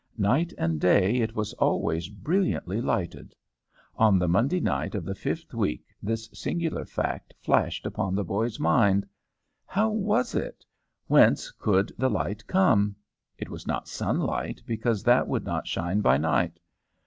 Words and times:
Night 0.17 0.51
and 0.57 0.81
day 0.81 1.17
it 1.17 1.35
was 1.35 1.53
always 1.53 2.07
brilliantly 2.09 2.81
lighted! 2.81 3.35
On 3.97 4.17
the 4.17 4.27
Monday 4.27 4.59
night 4.59 4.95
of 4.95 5.05
the 5.05 5.13
fifth 5.13 5.53
week 5.53 5.85
this 6.01 6.27
singular 6.33 6.85
fact 6.85 7.35
flashed 7.39 7.85
upon 7.85 8.15
the 8.15 8.23
boy's 8.23 8.59
mind. 8.59 9.05
How 9.67 9.91
was 9.91 10.33
it? 10.33 10.65
Whence 11.05 11.51
could 11.51 11.91
the 11.99 12.09
light 12.09 12.47
come? 12.47 12.95
It 13.37 13.49
was 13.51 13.67
not 13.67 13.87
sunlight, 13.87 14.63
because 14.65 15.03
that 15.03 15.27
would 15.27 15.45
not 15.45 15.67
shine 15.67 16.01
by 16.01 16.17
night. 16.17 16.59